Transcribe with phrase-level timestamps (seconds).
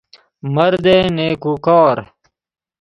[0.53, 1.97] مرد نیکوکار